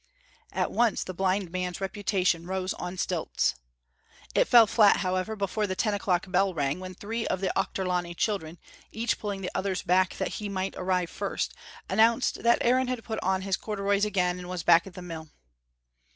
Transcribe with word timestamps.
At 0.51 0.71
once 0.71 1.03
the 1.03 1.13
blind 1.13 1.51
man's 1.51 1.79
reputation 1.79 2.47
rose 2.47 2.73
on 2.73 2.97
stilts. 2.97 3.53
It 4.33 4.47
fell 4.47 4.65
flat, 4.65 4.97
however, 5.05 5.35
before 5.35 5.67
the 5.67 5.75
ten 5.75 5.93
o'clock 5.93 6.25
bell 6.31 6.55
rang, 6.55 6.79
when 6.79 6.95
three 6.95 7.27
of 7.27 7.39
the 7.39 7.51
Auchterlonie 7.55 8.15
children, 8.17 8.57
each 8.91 9.19
pulling 9.19 9.41
the 9.41 9.51
others 9.53 9.83
back 9.83 10.15
that 10.15 10.29
he 10.39 10.49
might 10.49 10.75
arrive 10.75 11.11
first, 11.11 11.53
announced 11.87 12.41
that 12.41 12.57
Aaron 12.61 12.87
had 12.87 13.03
put 13.03 13.19
on 13.21 13.43
his 13.43 13.55
corduroys 13.57 14.03
again, 14.03 14.39
and 14.39 14.49
was 14.49 14.63
back 14.63 14.87
at 14.87 14.95
the 14.95 15.03
mill. 15.03 15.29